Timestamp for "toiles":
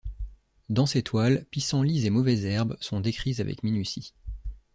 1.03-1.45